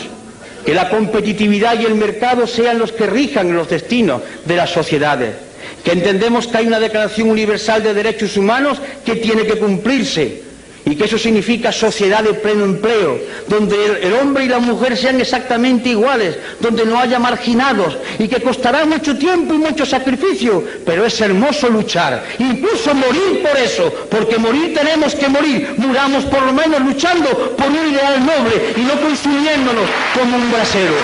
[0.65, 5.35] que la competitividad y el mercado sean los que rijan los destinos de las sociedades,
[5.83, 10.43] que entendemos que hay una Declaración Universal de Derechos Humanos que tiene que cumplirse,
[10.85, 15.21] y que eso significa sociedad de pleno empleo, donde el, hombre y la mujer sean
[15.21, 21.05] exactamente iguales, donde no haya marginados y que costará mucho tiempo y mucho sacrificio, pero
[21.05, 26.53] es hermoso luchar, incluso morir por eso, porque morir tenemos que morir, muramos por lo
[26.53, 29.85] menos luchando por un ideal noble y no consumiéndonos
[30.17, 30.95] como un brasero.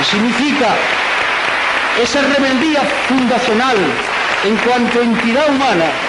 [0.00, 0.76] Y significa
[2.02, 3.76] esa rebeldía fundacional
[4.44, 6.07] en cuanto a entidad humana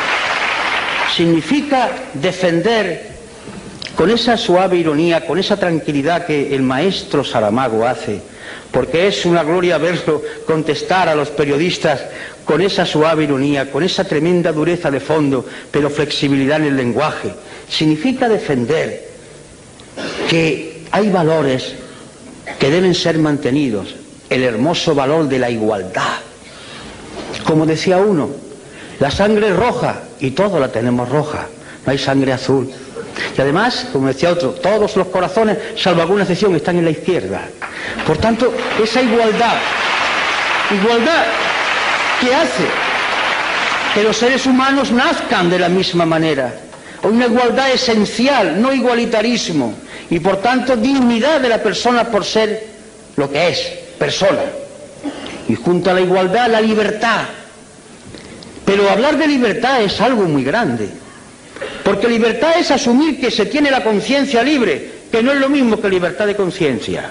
[1.16, 3.10] significa defender
[3.96, 8.22] con esa suave ironía, con esa tranquilidad que el maestro Saramago hace,
[8.72, 12.02] porque es una gloria verlo contestar a los periodistas
[12.46, 17.34] con esa suave ironía, con esa tremenda dureza de fondo, pero flexibilidad en el lenguaje.
[17.70, 19.10] Significa defender
[20.30, 21.74] que hay valores
[22.58, 23.96] que deben ser mantenidos,
[24.30, 26.20] el hermoso valor de la igualdad.
[27.44, 28.30] Como decía uno,
[29.00, 31.48] la sangre es roja y todos la tenemos roja,
[31.86, 32.70] no hay sangre azul.
[33.38, 37.42] Y además, como decía otro, todos los corazones, salvo alguna excepción, están en la izquierda.
[38.06, 39.56] Por tanto, esa igualdad,
[40.72, 41.26] igualdad
[42.20, 42.66] que hace
[43.94, 46.54] que los seres humanos nazcan de la misma manera.
[47.04, 49.74] Una igualdad esencial, no igualitarismo.
[50.10, 52.68] Y por tanto, dignidad de la persona por ser
[53.16, 53.60] lo que es,
[53.98, 54.44] persona.
[55.48, 57.22] Y junto a la igualdad, la libertad,
[58.70, 60.88] pero hablar de libertad es algo muy grande,
[61.84, 65.82] porque libertad es asumir que se tiene la conciencia libre, que no es lo mismo
[65.82, 67.10] que libertad de conciencia.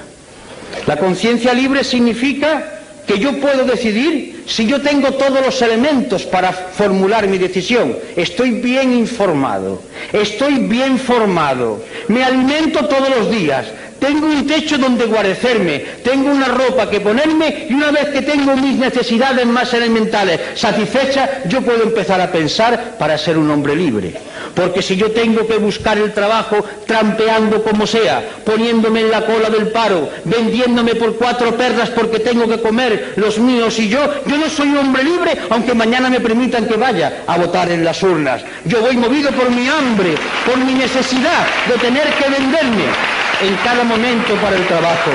[0.86, 6.52] La conciencia libre significa que yo puedo decidir si yo tengo todos los elementos para
[6.52, 7.96] formular mi decisión.
[8.14, 13.66] Estoy bien informado, estoy bien formado, me alimento todos los días,
[13.98, 18.56] tengo un techo donde guarecerme, tengo una ropa que ponerme y una vez que tengo
[18.56, 24.14] mis necesidades más elementales satisfechas, yo puedo empezar a pensar para ser un hombre libre.
[24.54, 29.50] Porque si yo tengo que buscar el trabajo trampeando como sea, poniéndome en la cola
[29.50, 34.36] del paro, vendiéndome por cuatro perras porque tengo que comer los míos y yo, yo
[34.36, 38.42] no soy hombre libre aunque mañana me permitan que vaya a votar en las urnas.
[38.64, 40.14] Yo voy movido por mi hambre,
[40.46, 45.10] por mi necesidad de tener que venderme en cada momento para el trabajo.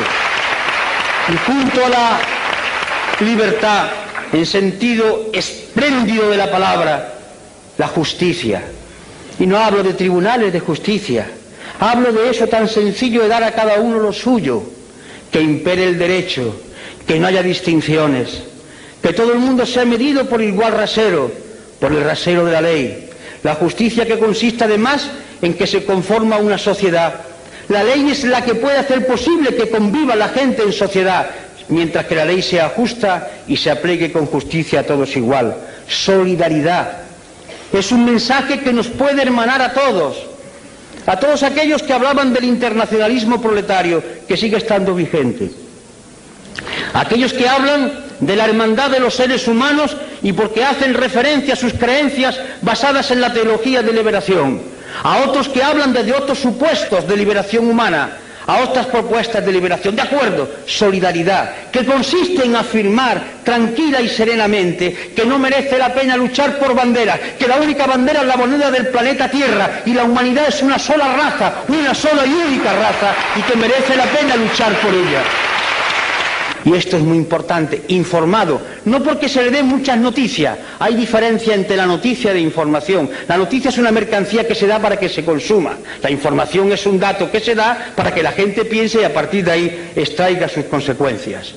[1.31, 2.19] Y junto a la
[3.19, 3.88] libertad,
[4.31, 7.13] en sentido espléndido de la palabra,
[7.77, 8.63] la justicia.
[9.39, 11.27] Y no hablo de tribunales de justicia,
[11.79, 14.63] hablo de eso tan sencillo de dar a cada uno lo suyo,
[15.31, 16.55] que impere el derecho,
[17.07, 18.43] que no haya distinciones,
[19.01, 21.31] que todo el mundo sea medido por igual rasero,
[21.79, 23.09] por el rasero de la ley.
[23.41, 25.09] La justicia que consiste además
[25.41, 27.32] en que se conforma una sociedad
[27.73, 31.27] la ley es la que puede hacer posible que conviva la gente en sociedad,
[31.69, 35.55] mientras que la ley sea justa y se aplique con justicia a todos igual.
[35.88, 36.99] Solidaridad.
[37.73, 40.17] Es un mensaje que nos puede hermanar a todos,
[41.07, 45.49] a todos aquellos que hablaban del internacionalismo proletario, que sigue estando vigente.
[46.93, 51.57] Aquellos que hablan de la hermandad de los seres humanos y porque hacen referencia a
[51.57, 57.08] sus creencias basadas en la teología de liberación a otros que hablan desde otros supuestos
[57.08, 59.95] de liberación humana, a otras propuestas de liberación.
[59.95, 66.17] De acuerdo, solidaridad, que consiste en afirmar tranquila y serenamente que no merece la pena
[66.17, 70.03] luchar por banderas, que la única bandera es la moneda del planeta Tierra y la
[70.03, 74.36] humanidad es una sola raza, una sola y única raza y que merece la pena
[74.36, 75.21] luchar por ella
[76.65, 81.54] y esto es muy importante, informado, no porque se le den muchas noticias, hay diferencia
[81.54, 83.10] entre la noticia de información.
[83.28, 86.86] La noticia es una mercancía que se da para que se consuma, la información es
[86.86, 89.91] un dato que se da para que la gente piense y a partir de ahí
[89.95, 91.54] extraiga sus consecuencias.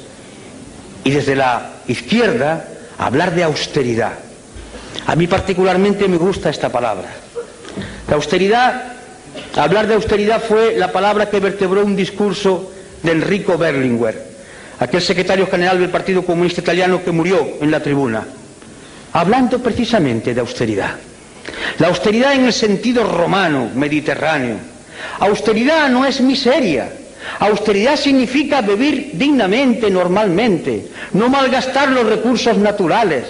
[1.05, 2.67] Y desde la izquierda,
[2.99, 4.15] hablar de austeridad.
[5.07, 7.09] A mí particularmente me gusta esta palabra.
[8.09, 8.95] La austeridad,
[9.55, 12.73] hablar de austeridad fue la palabra que vertebró un discurso
[13.05, 14.36] de Enrico Berlinguer
[14.79, 18.25] aquel secretario general del Partido Comunista Italiano que murió en la tribuna,
[19.13, 20.97] hablando precisamente de austeridad.
[21.79, 24.57] La austeridad en el sentido romano, mediterráneo.
[25.21, 26.91] Austeridad no es miseria.
[27.39, 33.25] Austeridad significa vivir dignamente, normalmente, no malgastar los recursos naturales,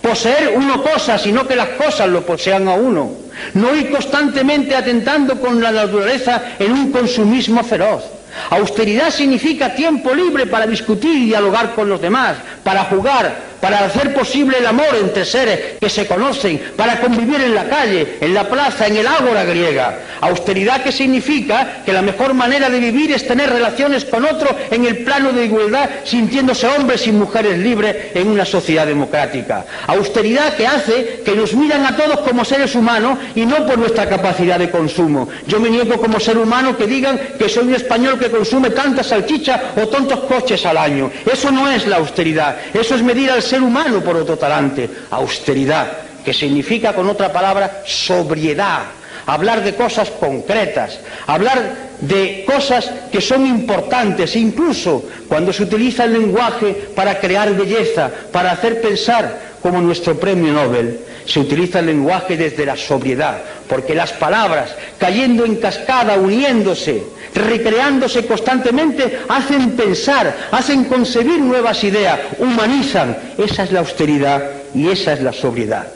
[0.00, 3.10] poseer uno cosas, sino que las cosas lo posean a uno,
[3.54, 8.04] no ir constantemente atentando con la naturaleza en un consumismo feroz.
[8.50, 14.12] Austeridad significa tiempo libre para discutir y dialogar con los demás, para jugar, para hacer
[14.12, 18.46] posible el amor entre seres que se conocen, para convivir en la calle, en la
[18.46, 20.00] plaza, en el ágora griega.
[20.20, 24.84] Austeridad que significa que la mejor manera de vivir es tener relaciones con otro en
[24.84, 29.64] el plano de igualdad, sintiéndose hombres y mujeres libres en una sociedad democrática.
[29.86, 34.06] Austeridad que hace que nos miran a todos como seres humanos y no por nuestra
[34.06, 35.30] capacidad de consumo.
[35.46, 39.06] Yo me niego como ser humano que digan que soy un español que consume tantas
[39.06, 41.10] salchichas o tantos coches al año.
[41.24, 45.86] Eso no es la austeridad, eso es medir al ser humano, por otro talante, austeridad,
[46.24, 48.82] que significa con otra palabra sobriedad,
[49.26, 56.14] hablar de cosas concretas, hablar de cosas que son importantes, incluso cuando se utiliza el
[56.14, 62.36] lenguaje para crear belleza, para hacer pensar, como nuestro premio Nobel, se utiliza el lenguaje
[62.36, 67.02] desde la sobriedad, porque las palabras, cayendo en cascada, uniéndose,
[67.34, 73.16] recreándose constantemente, hacen pensar, hacen concebir nuevas ideas, humanizan.
[73.38, 75.86] Esa es la austeridad y esa es la sobriedad.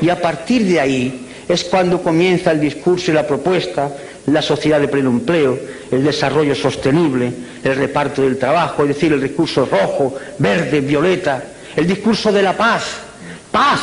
[0.00, 3.90] Y a partir de ahí es cuando comienza el discurso y la propuesta,
[4.26, 5.58] la sociedad de pleno empleo,
[5.90, 7.32] el desarrollo sostenible,
[7.64, 11.42] el reparto del trabajo, es decir, el discurso rojo, verde, violeta,
[11.76, 12.84] el discurso de la paz,
[13.50, 13.80] paz,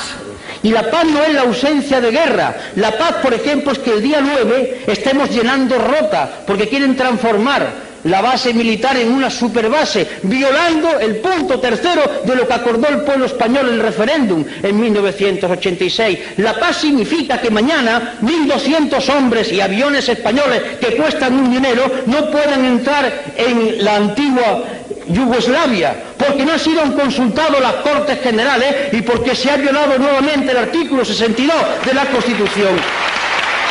[0.64, 2.56] y la paz no es la ausencia de guerra.
[2.76, 7.87] La paz, por ejemplo, es que el día 9 estemos llenando rota, porque quieren transformar
[8.04, 13.02] la base militar en una superbase, violando el punto tercero de lo que acordó el
[13.02, 16.20] pueblo español en el referéndum en 1986.
[16.38, 22.30] La paz significa que mañana 1.200 hombres y aviones españoles que cuestan un dinero no
[22.30, 24.64] puedan entrar en la antigua
[25.10, 30.52] Yugoslavia, porque no han sido consultados las Cortes Generales y porque se ha violado nuevamente
[30.52, 32.76] el artículo 62 de la Constitución.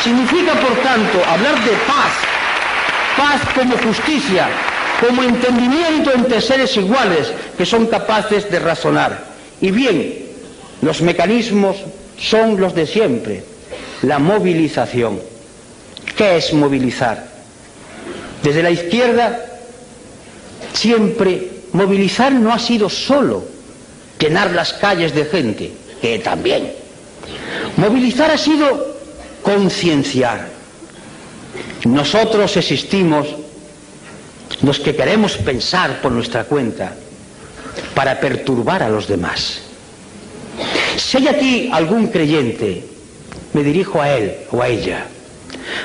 [0.03, 2.26] Significa, por tanto, hablar de paz,
[3.17, 4.47] paz como justicia,
[4.99, 9.25] como entendimiento entre seres iguales que son capaces de razonar.
[9.59, 10.27] Y bien,
[10.81, 11.77] los mecanismos
[12.19, 13.43] son los de siempre.
[14.03, 15.19] La movilización.
[16.15, 17.25] ¿Qué es movilizar?
[18.43, 19.45] Desde la izquierda,
[20.73, 23.43] siempre movilizar no ha sido solo
[24.19, 26.71] llenar las calles de gente, que también.
[27.77, 28.97] Movilizar ha sido
[29.41, 30.56] concienciar.
[31.85, 33.27] Nosotros existimos,
[34.61, 36.93] los que queremos pensar por nuestra cuenta,
[37.93, 39.61] para perturbar a los demás.
[40.97, 42.83] Si hay aquí algún creyente,
[43.53, 45.05] me dirijo a él o a ella,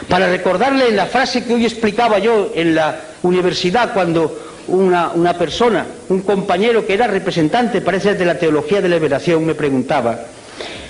[0.09, 4.38] para recordarle la frase que hoy explicaba yo en la universidad cuando
[4.68, 9.45] una, una, persona, un compañero que era representante, parece, de la teología de la liberación,
[9.45, 10.18] me preguntaba,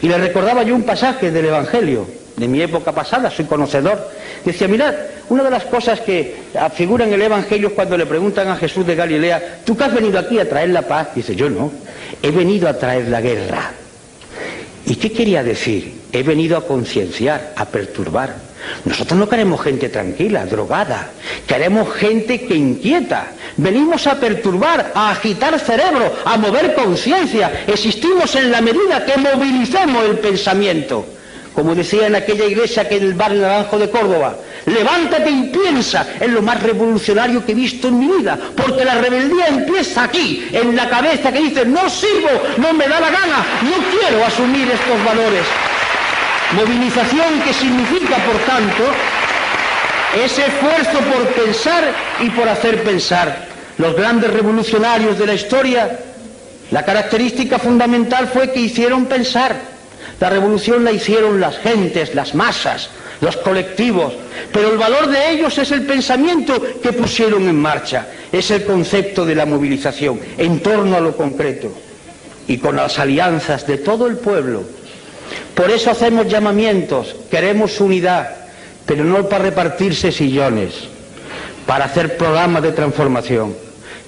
[0.01, 2.07] y le recordaba yo un pasaje del Evangelio,
[2.37, 4.11] de mi época pasada, soy conocedor.
[4.45, 4.95] Decía, mirad,
[5.29, 6.37] una de las cosas que
[6.75, 10.19] figura en el Evangelio cuando le preguntan a Jesús de Galilea, ¿tú qué has venido
[10.19, 11.09] aquí a traer la paz?
[11.15, 11.73] Dice, yo no,
[12.23, 13.73] he venido a traer la guerra.
[14.87, 16.01] ¿Y qué quería decir?
[16.13, 18.35] He venido a concienciar, a perturbar.
[18.85, 21.11] Nosotros no queremos gente tranquila, drogada.
[21.47, 23.33] Queremos gente que inquieta.
[23.57, 27.65] Venimos a perturbar, a agitar cerebro, a mover conciencia.
[27.67, 31.07] Existimos en la medida que movilicemos el pensamiento.
[31.55, 34.37] Como decía en aquella iglesia que en el barrio Naranjo de Córdoba,
[34.67, 38.95] levántate y piensa en lo más revolucionario que he visto en mi vida, porque la
[38.95, 43.47] rebeldía empieza aquí, en la cabeza que dice, no sirvo, no me da la gana,
[43.63, 45.45] no quiero asumir estos valores.
[46.55, 48.85] Movilización que significa, por tanto,
[50.25, 51.85] ese esfuerzo por pensar
[52.21, 53.47] y por hacer pensar.
[53.79, 55.99] Los grandes revolucionarios de la historia,
[56.71, 59.57] la característica fundamental fue que hicieron pensar.
[60.23, 64.13] La revolución la hicieron las gentes, las masas, los colectivos,
[64.53, 69.27] pero el valor de ellos es el pensamiento que pusieron en marcha, es el concepto
[69.27, 71.73] de la movilización en torno a lo concreto
[72.47, 74.63] y con las alianzas de todo el pueblo.
[75.57, 78.31] Por eso hacemos llamamientos, queremos unidad,
[78.87, 80.75] pero no para repartirse sillones,
[81.67, 83.57] para hacer programas de transformación.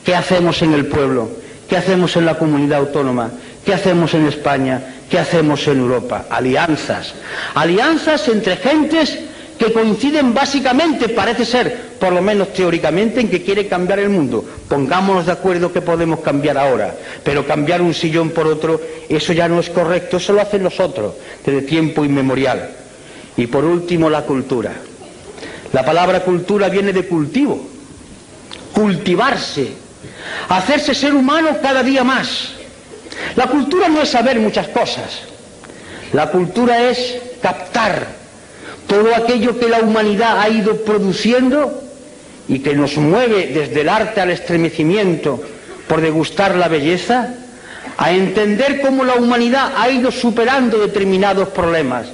[0.04, 1.28] ¿Qué hacemos en el pueblo?
[1.68, 3.32] ¿Qué hacemos en la comunidad autónoma?
[3.64, 4.82] ¿Qué hacemos en España?
[5.08, 6.26] ¿Qué hacemos en Europa?
[6.28, 7.14] Alianzas.
[7.54, 9.18] Alianzas entre gentes
[9.58, 14.44] que coinciden básicamente, parece ser, por lo menos teóricamente, en que quiere cambiar el mundo.
[14.68, 19.48] Pongámonos de acuerdo que podemos cambiar ahora, pero cambiar un sillón por otro, eso ya
[19.48, 22.68] no es correcto, eso lo hacen los otros, desde tiempo inmemorial.
[23.36, 24.72] Y por último, la cultura.
[25.72, 27.64] La palabra cultura viene de cultivo,
[28.72, 29.72] cultivarse,
[30.48, 32.53] hacerse ser humano cada día más.
[33.36, 35.22] La cultura no es saber muchas cosas.
[36.12, 38.06] La cultura es captar
[38.86, 41.82] todo aquello que la humanidad ha ido produciendo
[42.48, 45.42] y que nos mueve desde el arte al estremecimiento
[45.88, 47.34] por degustar la belleza,
[47.96, 52.06] a entender cómo la humanidad ha ido superando determinados problemas.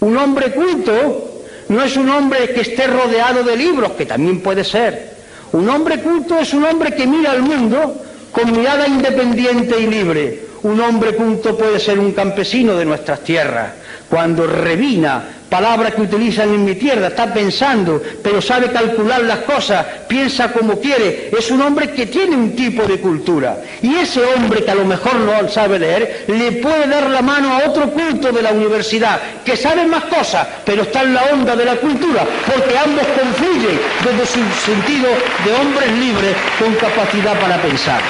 [0.00, 4.64] Un hombre culto no es un hombre que esté rodeado de libros, que también puede
[4.64, 5.16] ser.
[5.52, 8.02] Un hombre culto es un hombre que mira al mundo
[8.32, 10.48] con mirada independiente y libre.
[10.62, 13.72] Un hombre culto puede ser un campesino de nuestras tierras,
[14.08, 19.84] cuando revina palabras que utilizan en mi tierra, está pensando, pero sabe calcular las cosas,
[20.06, 23.56] piensa como quiere, es un hombre que tiene un tipo de cultura.
[23.82, 27.52] Y ese hombre que a lo mejor no sabe leer, le puede dar la mano
[27.52, 31.56] a otro culto de la universidad, que sabe más cosas, pero está en la onda
[31.56, 35.08] de la cultura, porque ambos confluyen desde su sentido
[35.44, 38.00] de hombres libres con capacidad para pensar.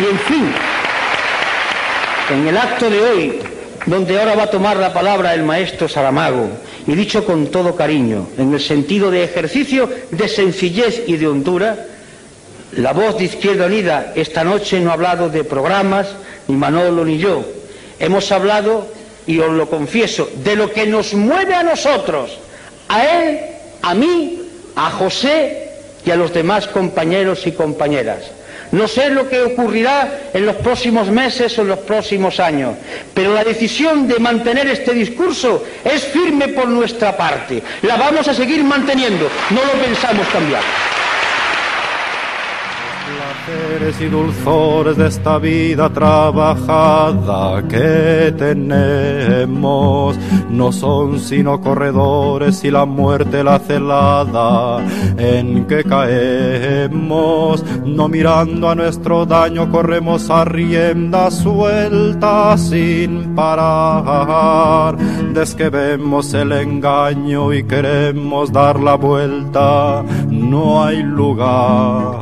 [0.00, 0.52] Y en fin,
[2.30, 3.40] en el acto de hoy,
[3.88, 6.48] donde ahora va a tomar la palabra el maestro Saramago,
[6.86, 11.86] y dicho con todo cariño, en el sentido de ejercicio de sencillez y de hondura,
[12.72, 16.08] la voz de Izquierda Unida esta noche no ha hablado de programas,
[16.48, 17.44] ni Manolo ni yo.
[17.98, 18.86] Hemos hablado,
[19.26, 22.38] y os lo confieso, de lo que nos mueve a nosotros,
[22.88, 23.40] a él,
[23.80, 24.42] a mí,
[24.76, 25.70] a José
[26.04, 28.18] y a los demás compañeros y compañeras.
[28.72, 32.74] No sé lo que ocurrirá en los próximos meses o en los próximos años,
[33.14, 37.62] pero la decisión de mantener este discurso es firme por nuestra parte.
[37.82, 40.62] La vamos a seguir manteniendo, no lo pensamos cambiar.
[44.00, 50.18] Y dulzores de esta vida trabajada que tenemos.
[50.50, 54.84] No son sino corredores y la muerte la celada
[55.16, 57.64] en que caemos.
[57.84, 64.98] No mirando a nuestro daño corremos a rienda suelta sin parar.
[65.32, 72.18] Desde que vemos el engaño y queremos dar la vuelta no hay lugar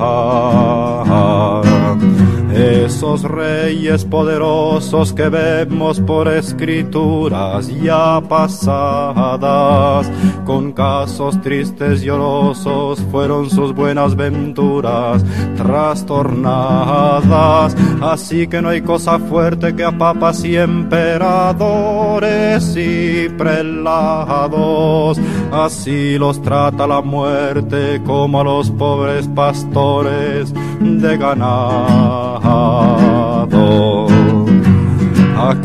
[2.53, 10.11] esos reyes poderosos que vemos por escrituras ya pasadas,
[10.47, 15.25] con casos tristes y orosos fueron sus buenas venturas
[15.57, 17.75] trastornadas.
[18.01, 25.19] Así que no hay cosa fuerte que a papas y emperadores y prelados.
[25.53, 32.37] Así los trata la muerte como a los pobres pastores de ganado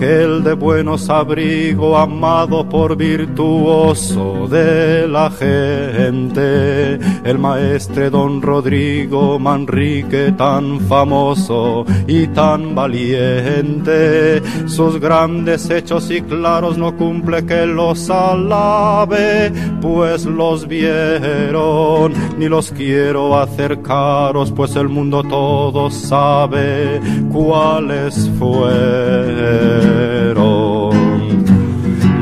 [0.02, 10.32] aquel de buenos abrigo, amado por virtuoso de la gente, el maestre don Rodrigo Manrique
[10.32, 19.52] tan famoso y tan valiente, sus grandes hechos y claros no cumple que los alabe,
[19.82, 27.00] pues los vieron, ni los quiero hacer caros, pues el mundo todo sabe
[27.32, 29.91] cuáles fueron.
[29.92, 30.71] quiero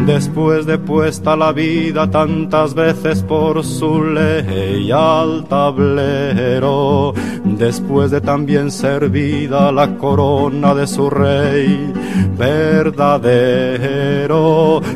[0.09, 8.71] Después de puesta la vida tantas veces por su ley al tablero, después de también
[8.71, 11.93] servida la corona de su rey
[12.35, 13.11] verdadero,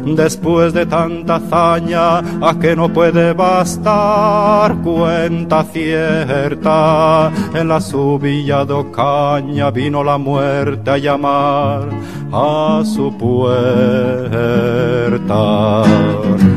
[0.03, 8.73] después de tanta hazaña a que no puede bastar cuenta cierta, en la subilla de
[8.73, 11.87] Ocaña vino la muerte a llamar
[12.31, 13.15] a su
[15.03, 16.52] puerta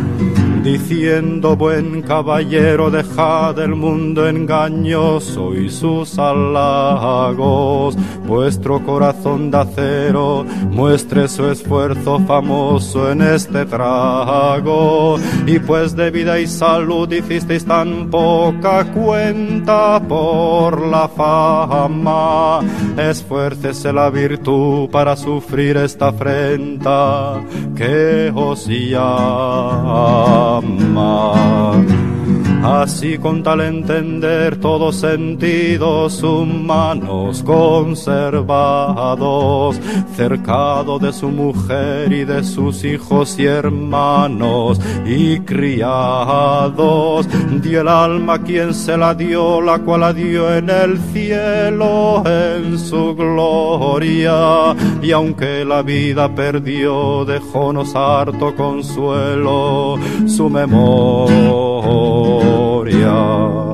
[0.66, 7.96] diciendo buen caballero dejad el mundo engañoso y sus halagos.
[8.26, 15.20] Vuestro corazón de acero muestre su esfuerzo famoso en este trago.
[15.46, 22.60] Y pues de vida y salud hicisteis tan poca cuenta por la fama.
[22.98, 27.40] Esfuércese la virtud para sufrir esta afrenta
[27.76, 32.15] que os llama mama
[32.62, 39.78] Así con tal entender todos sentidos humanos conservados,
[40.14, 47.28] cercado de su mujer y de sus hijos y hermanos y criados,
[47.62, 52.78] dio el alma quien se la dio, la cual la dio en el cielo en
[52.78, 62.55] su gloria, y aunque la vida perdió, dejónos harto consuelo su memoria.
[62.92, 63.65] gloria.